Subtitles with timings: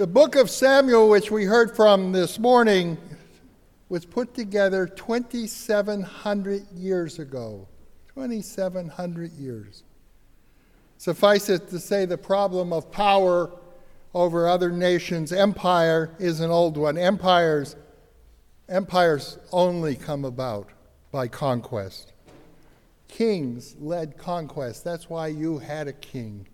[0.00, 2.96] The book of Samuel, which we heard from this morning,
[3.90, 7.68] was put together 2,700 years ago.
[8.14, 9.82] 2,700 years.
[10.96, 13.50] Suffice it to say, the problem of power
[14.14, 16.96] over other nations, empire, is an old one.
[16.96, 17.76] Empires,
[18.70, 20.70] empires only come about
[21.12, 22.14] by conquest.
[23.06, 24.82] Kings led conquest.
[24.82, 26.48] That's why you had a king.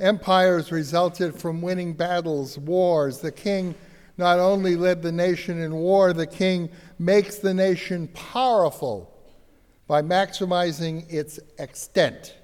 [0.00, 3.18] Empires resulted from winning battles, wars.
[3.18, 3.74] The king
[4.16, 9.14] not only led the nation in war, the king makes the nation powerful
[9.86, 12.36] by maximizing its extent,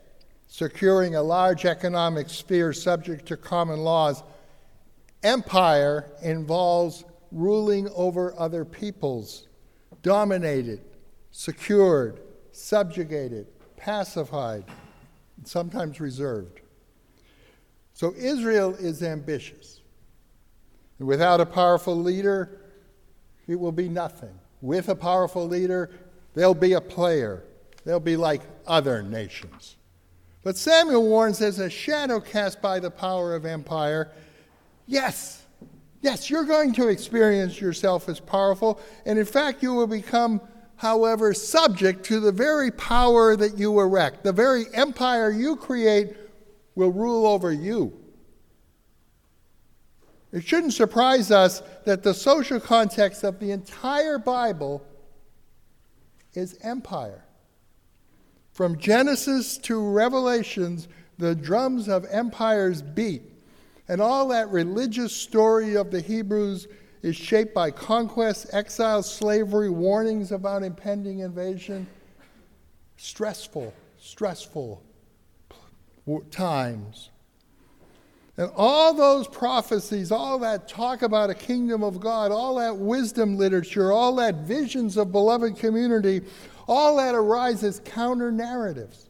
[0.48, 4.22] securing a large economic sphere subject to common laws.
[5.22, 9.48] Empire involves ruling over other peoples,
[10.02, 10.80] dominated,
[11.30, 12.20] secured,
[12.52, 14.64] subjugated, pacified,
[15.44, 16.60] sometimes reserved.
[17.96, 19.80] So Israel is ambitious.
[20.98, 22.60] And without a powerful leader,
[23.48, 24.38] it will be nothing.
[24.60, 25.88] With a powerful leader,
[26.34, 27.44] they'll be a player.
[27.86, 29.76] They'll be like other nations.
[30.42, 34.12] But Samuel warns there's a shadow cast by the power of empire.
[34.86, 35.46] Yes,
[36.02, 38.78] yes, you're going to experience yourself as powerful.
[39.06, 40.42] And in fact, you will become,
[40.76, 44.22] however, subject to the very power that you erect.
[44.22, 46.25] The very empire you create
[46.76, 47.92] will rule over you.
[50.32, 54.86] It shouldn't surprise us that the social context of the entire Bible
[56.34, 57.24] is empire.
[58.52, 63.22] From Genesis to Revelations, the drums of empires beat.
[63.88, 66.66] And all that religious story of the Hebrews
[67.02, 71.86] is shaped by conquest, exile, slavery, warnings about impending invasion.
[72.96, 74.82] Stressful, stressful
[76.30, 77.10] times.
[78.36, 83.36] And all those prophecies, all that talk about a kingdom of God, all that wisdom
[83.38, 86.20] literature, all that visions of beloved community,
[86.68, 89.08] all that arises counter narratives,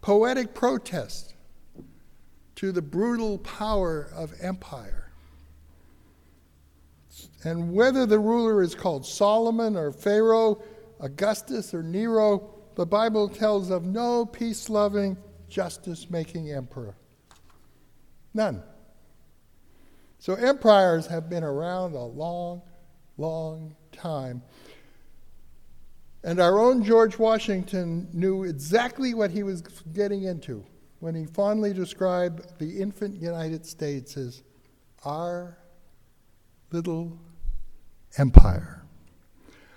[0.00, 1.34] poetic protest
[2.54, 5.10] to the brutal power of empire.
[7.44, 10.62] And whether the ruler is called Solomon or Pharaoh,
[11.00, 15.16] Augustus or Nero, the Bible tells of no peace loving,
[15.48, 16.94] justice making emperor.
[18.34, 18.62] None.
[20.18, 22.62] So empires have been around a long,
[23.16, 24.42] long time.
[26.24, 30.64] And our own George Washington knew exactly what he was getting into
[31.00, 34.42] when he fondly described the infant United States as
[35.04, 35.56] our
[36.72, 37.18] little
[38.18, 38.82] empire.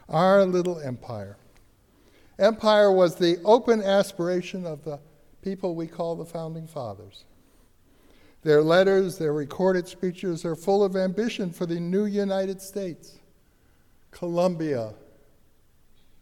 [0.10, 1.38] Our little empire.
[2.40, 5.00] Empire was the open aspiration of the
[5.42, 7.26] people we call the founding fathers.
[8.44, 13.20] Their letters, their recorded speeches are full of ambition for the new United States.
[14.10, 14.94] Columbia,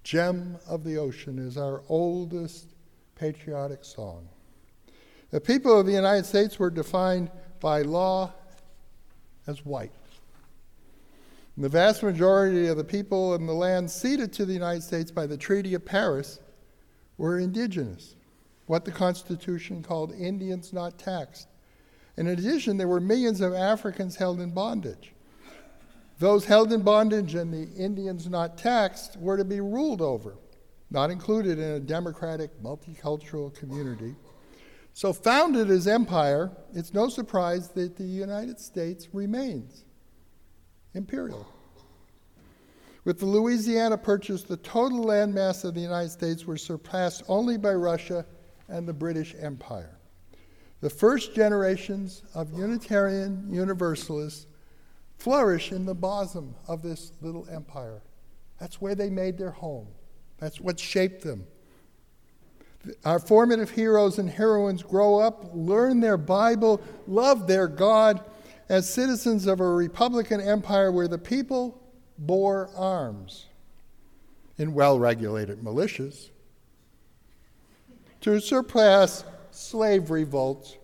[0.04, 2.68] gem of the ocean, is our oldest
[3.16, 4.28] patriotic song.
[5.32, 8.34] The people of the United States were defined by law
[9.48, 9.92] as white.
[11.56, 15.12] And the vast majority of the people in the land ceded to the United States
[15.12, 16.40] by the Treaty of Paris
[17.18, 18.16] were indigenous,
[18.70, 21.48] what the Constitution called Indians not taxed.
[22.18, 25.12] In addition, there were millions of Africans held in bondage.
[26.20, 30.36] Those held in bondage and the Indians not taxed were to be ruled over,
[30.92, 34.16] not included in a democratic, multicultural community.
[34.94, 39.84] So, founded as empire, it's no surprise that the United States remains
[40.94, 41.48] imperial.
[43.04, 47.74] With the Louisiana Purchase, the total landmass of the United States was surpassed only by
[47.74, 48.28] Russia
[48.70, 50.00] and the British Empire.
[50.82, 54.48] The first generations of Unitarian Universalists
[55.18, 58.02] flourish in the bosom of this little empire.
[58.60, 59.88] That's where they made their home,
[60.38, 61.46] that's what shaped them.
[63.04, 68.24] Our formative heroes and heroines grow up, learn their Bible, love their God
[68.70, 71.82] as citizens of a Republican empire where the people
[72.18, 73.48] bore arms
[74.58, 76.30] in well regulated militias
[78.22, 80.78] to surpass slave revolts,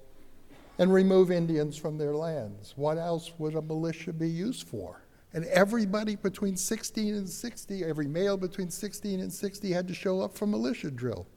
[0.77, 2.73] and remove Indians from their lands.
[2.75, 5.01] What else would a militia be used for?
[5.33, 10.21] And everybody between 16 and 60, every male between 16 and 60 had to show
[10.21, 11.27] up for militia drill.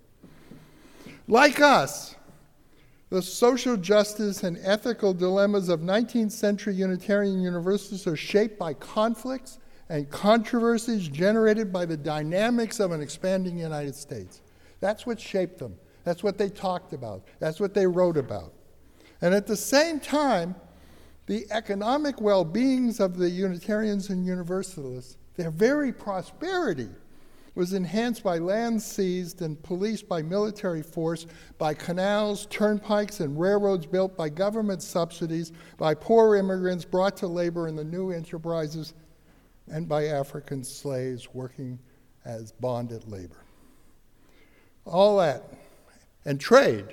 [1.26, 2.14] Like us,
[3.10, 9.58] the social justice and ethical dilemmas of 19th century Unitarian Universalists are shaped by conflicts
[9.88, 14.42] and controversies generated by the dynamics of an expanding United States.
[14.80, 15.74] That's what shaped them.
[16.04, 17.24] That's what they talked about.
[17.38, 18.52] That's what they wrote about.
[19.20, 20.54] And at the same time,
[21.26, 26.88] the economic well beings of the Unitarians and Universalists, their very prosperity,
[27.54, 31.26] was enhanced by land seized and policed by military force,
[31.58, 37.66] by canals, turnpikes, and railroads built by government subsidies, by poor immigrants brought to labor
[37.66, 38.94] in the new enterprises,
[39.72, 41.80] and by African slaves working
[42.24, 43.44] as bonded labor.
[44.84, 45.42] All that.
[46.28, 46.84] And trade.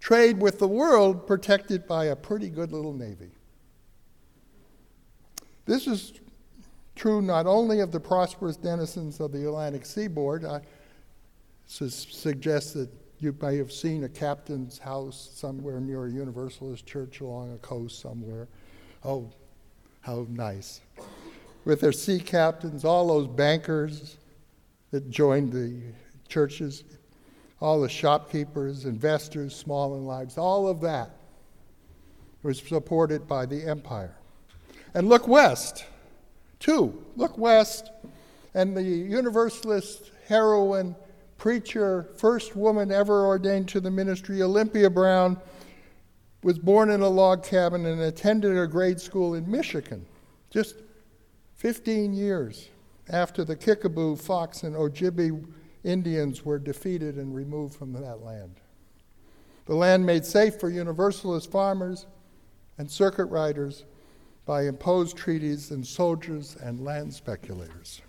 [0.00, 3.30] Trade with the world protected by a pretty good little navy.
[5.64, 6.14] This is
[6.96, 10.44] true not only of the prosperous denizens of the Atlantic seaboard.
[10.44, 10.60] I
[11.66, 12.90] su- suggest that
[13.20, 18.00] you may have seen a captain's house somewhere near a Universalist church along a coast
[18.00, 18.48] somewhere.
[19.04, 19.30] Oh,
[20.00, 20.80] how nice.
[21.64, 24.16] With their sea captains, all those bankers
[24.90, 25.80] that joined the
[26.26, 26.82] churches,
[27.62, 31.10] all the shopkeepers, investors, small and large, all of that
[32.42, 34.16] was supported by the empire.
[34.94, 35.84] And look west.
[36.58, 37.90] Two, look west,
[38.54, 40.96] and the Universalist heroine,
[41.38, 45.40] preacher, first woman ever ordained to the ministry, Olympia Brown,
[46.42, 50.04] was born in a log cabin and attended a grade school in Michigan,
[50.50, 50.76] just
[51.56, 52.70] 15 years
[53.08, 55.44] after the Kickapoo, Fox, and Ojibwe
[55.84, 58.56] Indians were defeated and removed from that land.
[59.66, 62.06] The land made safe for Universalist farmers
[62.78, 63.84] and circuit riders
[64.44, 68.02] by imposed treaties and soldiers and land speculators.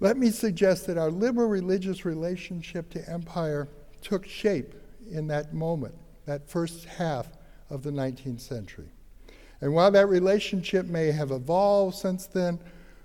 [0.00, 3.68] Let me suggest that our liberal religious relationship to empire
[4.02, 4.74] took shape
[5.10, 5.94] in that moment,
[6.26, 7.28] that first half
[7.70, 8.88] of the 19th century.
[9.60, 12.58] And while that relationship may have evolved since then,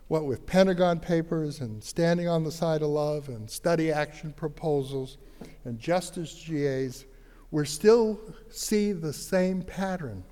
[0.10, 5.18] what with Pentagon Papers and Standing on the Side of Love and study action proposals
[5.64, 7.06] and justice GAs,
[7.52, 8.20] we still
[8.50, 10.24] see the same pattern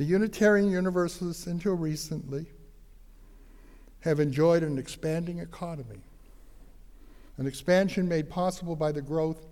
[0.00, 2.46] the Unitarian Universalists, until recently,
[4.00, 6.00] have enjoyed an expanding economy,
[7.36, 9.44] an expansion made possible by the growth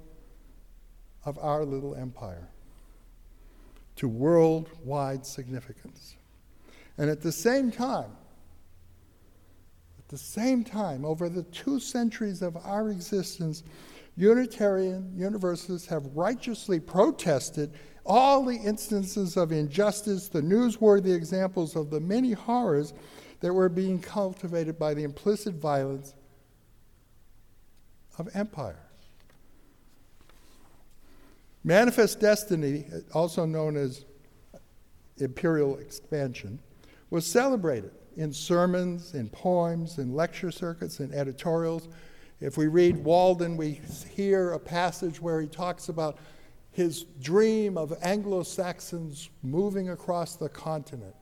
[1.27, 2.49] of our little empire
[3.97, 6.17] to worldwide significance.
[6.97, 8.13] And at the same time,
[10.09, 13.63] the same time, over the two centuries of our existence,
[14.17, 17.73] Unitarian Universalists have righteously protested
[18.05, 22.95] all the instances of injustice, the newsworthy examples of the many horrors
[23.41, 26.15] that were being cultivated by the implicit violence
[28.19, 28.81] of empire.
[31.63, 34.05] Manifest Destiny, also known as
[35.19, 36.59] imperial expansion,
[37.11, 41.89] was celebrated in sermons, in poems, in lecture circuits, in editorials.
[42.41, 43.81] If we read Walden, we
[44.13, 46.19] hear a passage where he talks about
[46.73, 51.15] his dream of Anglo Saxons moving across the continent.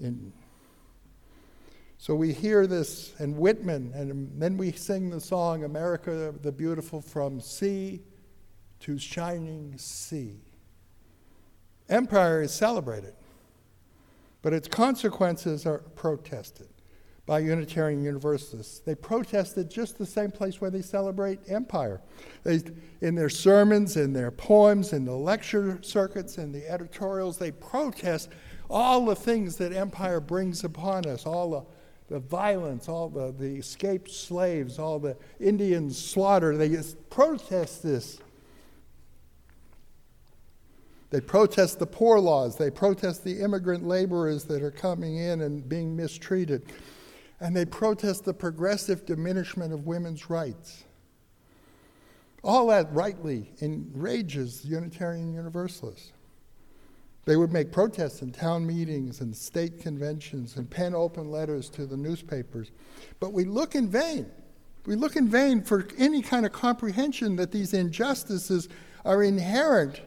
[0.00, 0.32] In,
[1.98, 7.02] so we hear this, and Whitman, and then we sing the song America the Beautiful
[7.02, 8.00] from sea
[8.80, 10.40] to shining sea.
[11.90, 13.12] Empire is celebrated,
[14.42, 16.68] but its consequences are protested
[17.24, 18.80] by Unitarian Universalists.
[18.80, 22.00] They protested just the same place where they celebrate empire.
[22.42, 22.60] They,
[23.00, 28.30] in their sermons, in their poems, in the lecture circuits, in the editorials, they protest
[28.68, 33.56] all the things that empire brings upon us, all the, the violence, all the, the
[33.56, 36.56] escaped slaves, all the Indian slaughter.
[36.56, 36.76] They
[37.08, 38.18] protest this.
[41.12, 42.56] They protest the poor laws.
[42.56, 46.66] They protest the immigrant laborers that are coming in and being mistreated
[47.42, 50.84] and they protest the progressive diminishment of women's rights.
[52.44, 56.12] All that rightly enrages Unitarian Universalists.
[57.24, 61.84] They would make protests in town meetings and state conventions and pen open letters to
[61.84, 62.70] the newspapers.
[63.18, 64.26] But we look in vain.
[64.86, 68.68] We look in vain for any kind of comprehension that these injustices
[69.04, 70.00] are inherent,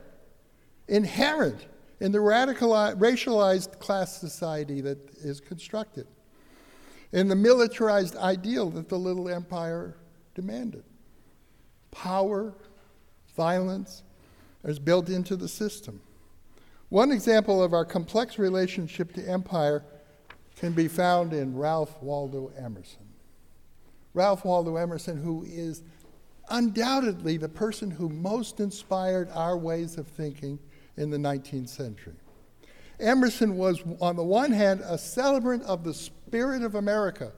[0.87, 1.65] inherent
[1.99, 6.07] in the radicalized, racialized class society that is constructed
[7.11, 9.95] in the militarized ideal that the little empire
[10.33, 10.83] demanded.
[11.91, 12.53] Power,
[13.35, 14.03] violence
[14.63, 16.01] is built into the system.
[16.89, 19.83] One example of our complex relationship to empire
[20.57, 23.07] can be found in Ralph Waldo Emerson.
[24.13, 25.83] Ralph Waldo Emerson, who is
[26.49, 30.59] undoubtedly the person who most inspired our ways of thinking
[30.97, 32.13] in the 19th century.
[32.99, 37.31] Emerson was, on the one hand, a celebrant of the spirit of America.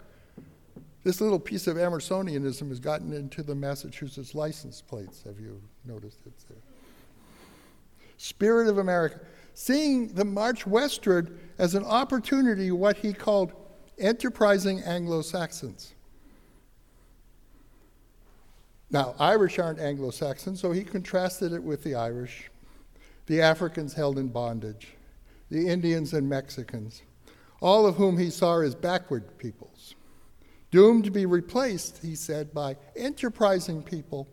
[1.03, 5.23] This little piece of Emersonianism has gotten into the Massachusetts license plates.
[5.23, 6.57] Have you noticed it there?
[8.17, 9.19] Spirit of America,
[9.53, 13.53] seeing the march westward as an opportunity, what he called
[13.97, 15.93] enterprising Anglo Saxons.
[18.89, 22.49] Now, Irish aren't Anglo Saxons, so he contrasted it with the Irish,
[23.27, 24.95] the Africans held in bondage,
[25.49, 27.03] the Indians and Mexicans,
[27.61, 29.95] all of whom he saw as backward peoples,
[30.71, 34.27] doomed to be replaced, he said, by enterprising people,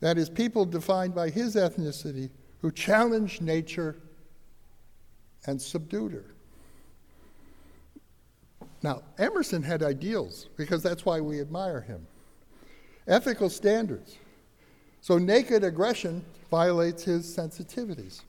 [0.00, 3.96] that is, people defined by his ethnicity who challenged nature
[5.46, 6.34] and subdued her.
[8.82, 12.06] Now, Emerson had ideals because that's why we admire him
[13.06, 14.18] ethical standards.
[15.00, 18.22] So naked aggression violates his sensitivities.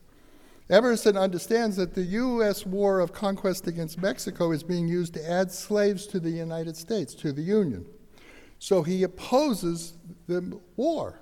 [0.70, 2.66] Emerson understands that the U.S.
[2.66, 7.14] war of conquest against Mexico is being used to add slaves to the United States,
[7.16, 7.86] to the Union.
[8.60, 9.96] So he opposes
[10.28, 11.20] the war.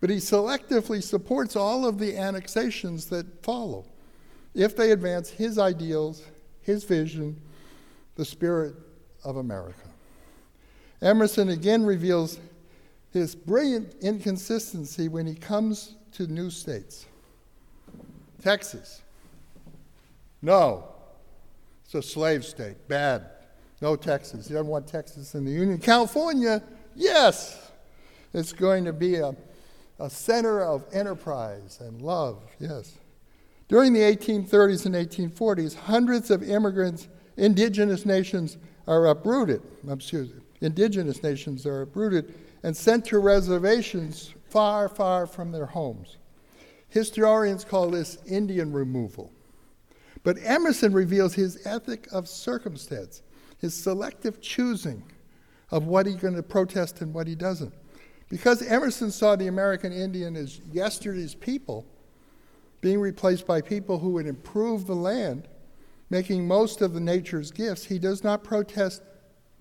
[0.00, 3.84] But he selectively supports all of the annexations that follow
[4.54, 6.22] if they advance his ideals,
[6.60, 7.40] his vision,
[8.14, 8.74] the spirit
[9.24, 9.88] of America.
[11.00, 12.38] Emerson again reveals
[13.12, 17.06] his brilliant inconsistency when he comes to new states.
[18.42, 19.02] Texas.
[20.40, 20.84] No.
[21.84, 22.88] It's a slave state.
[22.88, 23.26] Bad.
[23.80, 24.48] No Texas.
[24.48, 25.78] He doesn't want Texas in the Union.
[25.78, 26.62] California,
[26.94, 27.70] yes.
[28.32, 29.34] It's going to be a,
[29.98, 32.98] a center of enterprise and love, yes.
[33.68, 39.62] During the 1830s and 1840s, hundreds of immigrants, indigenous nations are uprooted.
[39.88, 46.18] Excuse me indigenous nations are uprooted and sent to reservations far, far from their homes.
[46.88, 49.32] Historians call this Indian removal.
[50.22, 53.22] But Emerson reveals his ethic of circumstance,
[53.58, 55.02] his selective choosing
[55.70, 57.72] of what he's going to protest and what he doesn't.
[58.28, 61.86] Because Emerson saw the American Indian as yesterday's people
[62.80, 65.48] being replaced by people who would improve the land,
[66.10, 69.02] making most of the nature's gifts, he does not protest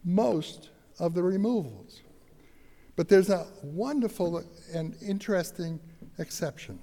[0.03, 2.01] most of the removals.
[3.01, 4.43] But there's a wonderful
[4.75, 5.79] and interesting
[6.19, 6.77] exception.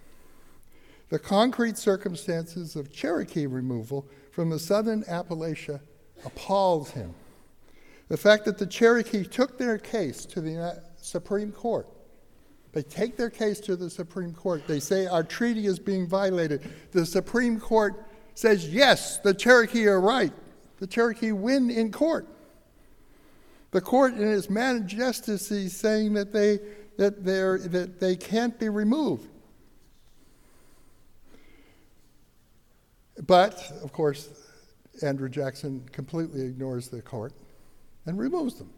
[1.10, 5.78] The concrete circumstances of Cherokee removal from the southern Appalachia
[6.24, 7.14] appalls him.
[8.08, 11.86] The fact that the Cherokee took their case to the Supreme Court.
[12.72, 14.66] They take their case to the Supreme Court.
[14.66, 16.68] They say our treaty is being violated.
[16.90, 17.94] The Supreme Court
[18.34, 20.32] says, yes, the Cherokee are right.
[20.78, 22.26] The Cherokee win in court.
[23.70, 26.58] The court, in its majesty, saying that they,
[26.96, 29.28] that, they that they can't be removed.
[33.26, 34.30] But, of course,
[35.02, 37.32] Andrew Jackson completely ignores the court
[38.06, 38.70] and removes them.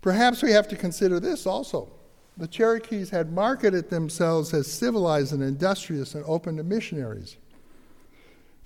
[0.00, 1.92] Perhaps we have to consider this also.
[2.38, 7.36] The Cherokees had marketed themselves as civilized and industrious and open to missionaries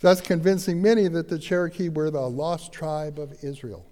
[0.00, 3.86] thus convincing many that the Cherokee were the lost tribe of Israel.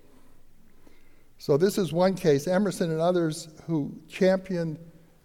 [1.39, 2.47] So, this is one case.
[2.47, 4.79] Emerson and others who championed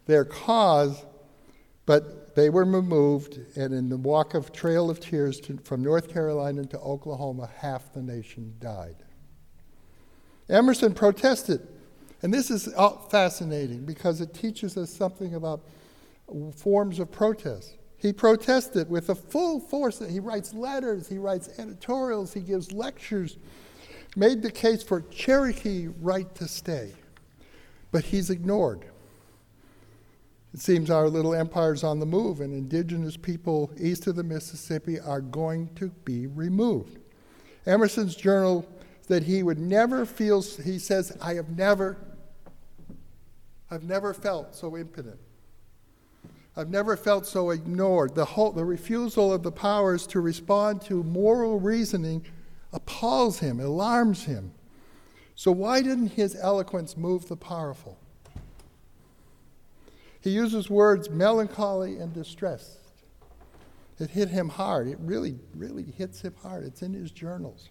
[0.07, 1.05] their cause,
[1.86, 6.12] but they were removed, and in the walk of Trail of Tears to, from North
[6.12, 8.96] Carolina to Oklahoma, half the nation died.
[10.50, 11.67] Emerson protested,
[12.22, 15.62] and this is uh, fascinating because it teaches us something about
[16.55, 17.76] forms of protest.
[17.98, 20.01] He protested with a full force.
[20.08, 23.38] He writes letters, he writes editorials, he gives lectures,
[24.16, 26.94] made the case for Cherokee right to stay.
[27.92, 28.86] But he's ignored.
[30.54, 35.00] It seems our little empire's on the move, and indigenous people east of the Mississippi
[35.00, 37.00] are going to be removed.
[37.66, 38.66] Emerson's journal
[39.08, 41.98] that he would never feel, he says, I have never,
[43.70, 45.20] I've never felt so impotent.
[46.58, 48.16] I've never felt so ignored.
[48.16, 52.26] The, whole, the refusal of the powers to respond to moral reasoning
[52.74, 54.54] appalls him, alarms him.
[55.36, 58.00] So, why didn't his eloquence move the powerful?
[60.20, 62.80] He uses words melancholy and distressed.
[64.00, 64.88] It hit him hard.
[64.88, 66.66] It really, really hits him hard.
[66.66, 67.70] It's in his journals.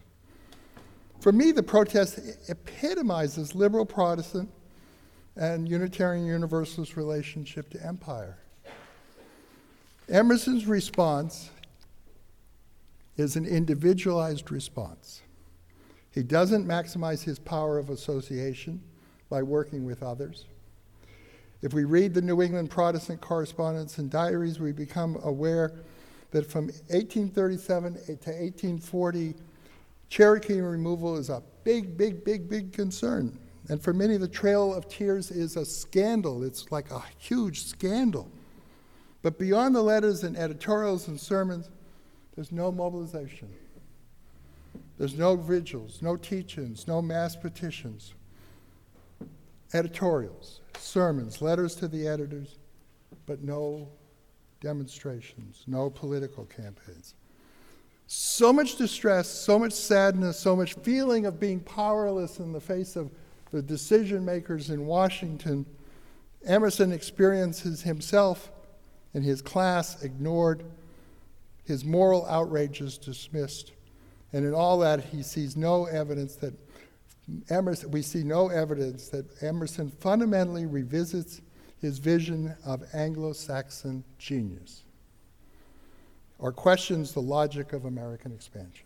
[1.20, 4.48] For me, the protest epitomizes liberal Protestant
[5.34, 8.38] and Unitarian Universalist relationship to empire.
[10.08, 11.50] Emerson's response
[13.16, 15.22] is an individualized response.
[16.12, 18.80] He doesn't maximize his power of association
[19.28, 20.44] by working with others.
[21.60, 25.72] If we read the New England Protestant correspondence and diaries, we become aware
[26.30, 29.34] that from 1837 to 1840,
[30.08, 33.36] Cherokee removal is a big, big, big, big concern.
[33.68, 36.44] And for many, the Trail of Tears is a scandal.
[36.44, 38.30] It's like a huge scandal.
[39.26, 41.68] But beyond the letters and editorials and sermons,
[42.36, 43.52] there's no mobilization.
[44.98, 48.14] There's no vigils, no teachings, no mass petitions,
[49.74, 52.58] editorials, sermons, letters to the editors,
[53.26, 53.88] but no
[54.60, 57.16] demonstrations, no political campaigns.
[58.06, 62.94] So much distress, so much sadness, so much feeling of being powerless in the face
[62.94, 63.10] of
[63.50, 65.66] the decision makers in Washington.
[66.44, 68.52] Emerson experiences himself
[69.16, 70.62] and his class ignored,
[71.64, 73.72] his moral outrages dismissed.
[74.34, 76.52] And in all that, he sees no evidence that
[77.48, 81.40] Emerson, we see no evidence that Emerson fundamentally revisits
[81.80, 84.82] his vision of Anglo Saxon genius
[86.38, 88.84] or questions the logic of American expansion.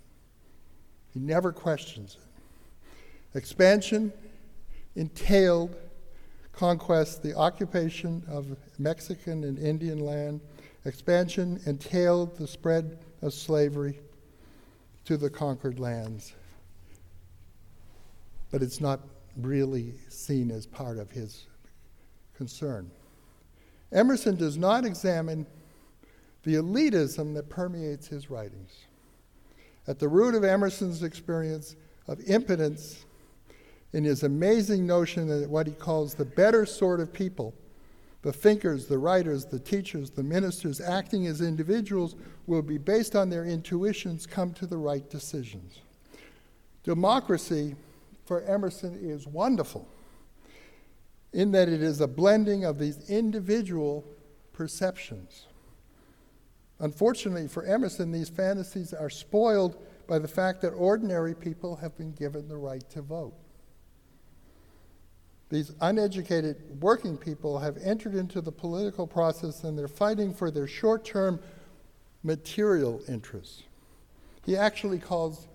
[1.13, 3.37] He never questions it.
[3.37, 4.13] Expansion
[4.95, 5.75] entailed
[6.61, 10.43] conquest, the occupation of Mexican and Indian land.
[10.85, 13.99] Expansion entailed the spread of slavery
[15.07, 16.35] to the conquered lands.
[18.51, 19.01] But it's not
[19.39, 21.47] really seen as part of his
[22.37, 22.91] concern.
[23.91, 25.47] Emerson does not examine
[26.43, 28.85] the elitism that permeates his writings.
[29.87, 31.75] At the root of Emerson's experience
[32.07, 33.07] of impotence
[33.93, 37.55] in his amazing notion that what he calls the better sort of people,
[38.23, 42.15] the thinkers, the writers, the teachers, the ministers acting as individuals,
[42.47, 45.81] will be based on their intuitions, come to the right decisions.
[46.85, 47.75] Democracy
[48.25, 49.89] for Emerson is wonderful
[51.33, 54.05] in that it is a blending of these individual
[54.53, 55.47] perceptions.
[56.79, 62.13] Unfortunately for Emerson, these fantasies are spoiled by the fact that ordinary people have been
[62.13, 63.35] given the right to vote.
[65.51, 70.69] These uneducated working people have entered into the political process and they're fighting for their
[70.69, 71.41] short term
[72.23, 73.65] material interests.
[74.47, 75.49] He actually calls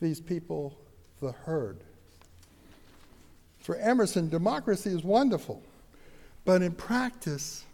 [0.00, 0.78] these people
[1.20, 1.78] the herd.
[3.58, 5.60] For Emerson, democracy is wonderful,
[6.44, 7.64] but in practice,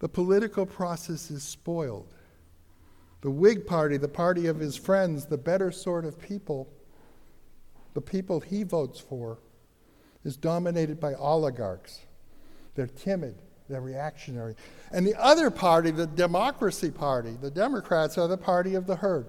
[0.00, 2.12] the political process is spoiled.
[3.20, 6.68] The Whig Party, the party of his friends, the better sort of people,
[7.94, 9.38] the people he votes for,
[10.24, 12.00] is dominated by oligarchs.
[12.74, 13.36] They're timid,
[13.68, 14.54] they're reactionary.
[14.92, 19.26] And the other party, the Democracy Party, the Democrats, are the party of the herd.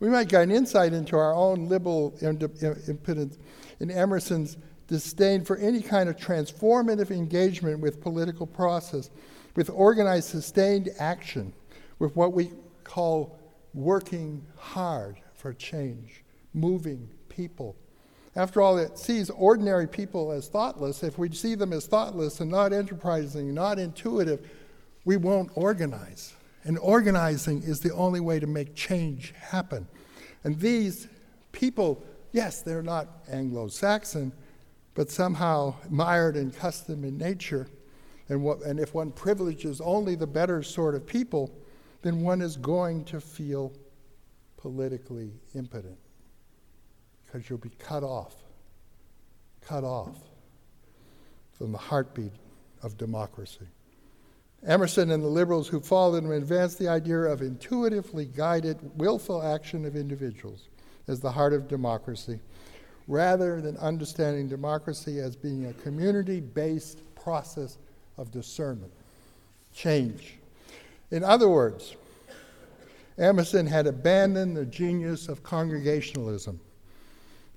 [0.00, 3.38] We might get an insight into our own liberal impotence
[3.78, 4.56] in Emerson's
[4.88, 9.10] disdain for any kind of transformative engagement with political process,
[9.54, 11.52] with organized, sustained action,
[11.98, 12.50] with what we
[12.82, 13.38] call
[13.74, 17.76] working hard for change, moving people.
[18.34, 21.02] After all, it sees ordinary people as thoughtless.
[21.02, 24.48] If we see them as thoughtless and not enterprising, not intuitive,
[25.04, 26.34] we won't organize.
[26.64, 29.86] And organizing is the only way to make change happen.
[30.44, 31.08] And these
[31.50, 34.32] people, yes, they're not Anglo Saxon,
[34.94, 37.68] but somehow mired in custom and nature.
[38.28, 41.50] And, what, and if one privileges only the better sort of people,
[42.00, 43.72] then one is going to feel
[44.56, 45.98] politically impotent
[47.32, 48.34] because you'll be cut off,
[49.62, 50.18] cut off
[51.56, 52.32] from the heartbeat
[52.82, 53.66] of democracy.
[54.66, 59.84] Emerson and the liberals who followed him advanced the idea of intuitively guided, willful action
[59.86, 60.68] of individuals
[61.08, 62.38] as the heart of democracy,
[63.08, 67.78] rather than understanding democracy as being a community based process
[68.18, 68.92] of discernment,
[69.72, 70.38] change.
[71.10, 71.96] In other words,
[73.18, 76.60] Emerson had abandoned the genius of congregationalism.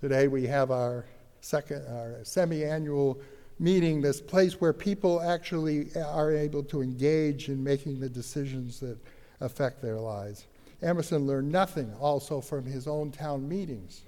[0.06, 1.04] Today we have our
[1.42, 3.20] second, our semi-annual
[3.58, 9.00] meeting, this place where people actually are able to engage in making the decisions that
[9.42, 10.46] affect their lives.
[10.84, 14.04] Emerson learned nothing also from his own town meetings.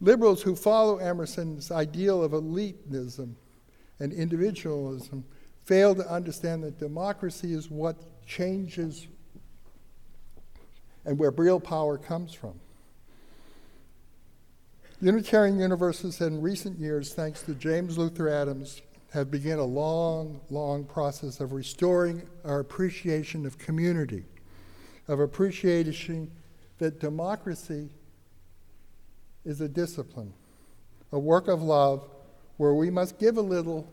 [0.00, 3.34] Liberals who follow Emerson's ideal of elitism
[3.98, 5.24] and individualism
[5.64, 7.96] fail to understand that democracy is what
[8.28, 9.08] changes
[11.04, 12.54] and where real power comes from.
[15.02, 18.82] Unitarian Universalists in recent years, thanks to James Luther Adams,
[19.14, 24.24] have begun a long, long process of restoring our appreciation of community,
[25.08, 26.30] of appreciation
[26.76, 27.88] that democracy
[29.46, 30.34] is a discipline,
[31.12, 32.06] a work of love
[32.58, 33.90] where we must give a little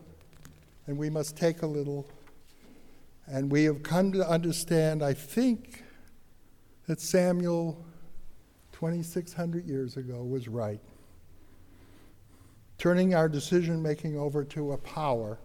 [0.87, 2.05] and we must take a little.
[3.27, 5.85] And we have come to understand, I think,
[6.85, 7.85] that Samuel,
[8.73, 10.81] 2,600 years ago, was right.
[12.87, 15.37] Turning our decision making over to a power,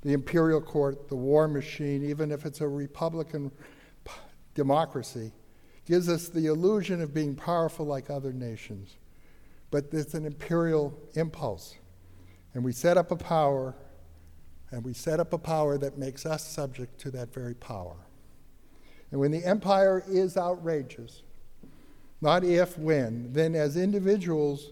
[0.00, 3.52] the imperial court, the war machine, even if it's a Republican
[4.54, 5.30] democracy,
[5.84, 8.96] gives us the illusion of being powerful like other nations.
[9.70, 11.74] But it's an imperial impulse.
[12.54, 13.74] And we set up a power,
[14.70, 17.96] and we set up a power that makes us subject to that very power.
[19.10, 21.22] And when the empire is outrageous,
[22.22, 24.70] not if, when, then as individuals,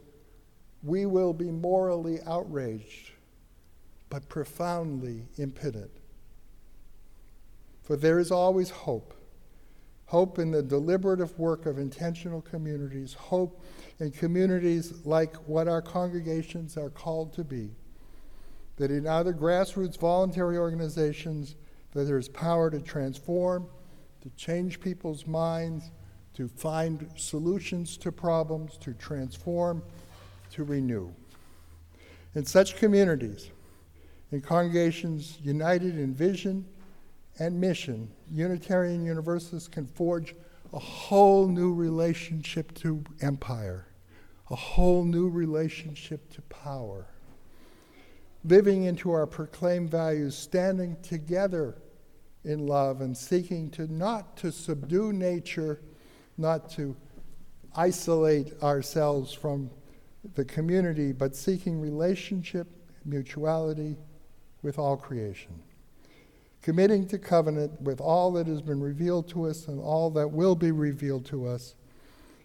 [0.83, 3.13] we will be morally outraged,
[4.09, 5.91] but profoundly impotent.
[7.83, 9.15] For there is always hope
[10.11, 13.63] hope in the deliberative work of intentional communities, hope
[14.01, 17.71] in communities like what our congregations are called to be.
[18.75, 21.55] That in other grassroots voluntary organizations,
[21.93, 23.69] that there is power to transform,
[24.23, 25.93] to change people's minds,
[26.35, 29.81] to find solutions to problems, to transform,
[30.51, 31.11] to renew.
[32.35, 33.51] In such communities,
[34.31, 36.65] in congregations united in vision
[37.39, 40.35] and mission, Unitarian Universalists can forge
[40.73, 43.87] a whole new relationship to empire,
[44.51, 47.07] a whole new relationship to power.
[48.45, 51.77] Living into our proclaimed values, standing together
[52.45, 55.81] in love and seeking to not to subdue nature,
[56.39, 56.97] not to
[57.77, 59.71] isolate ourselves from
[60.35, 62.67] the community, but seeking relationship,
[63.05, 63.97] mutuality
[64.63, 65.61] with all creation
[66.63, 70.55] committing to covenant with all that has been revealed to us and all that will
[70.55, 71.75] be revealed to us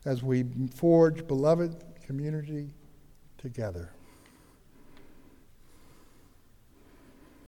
[0.05, 2.73] as we forge beloved community
[3.37, 3.91] together.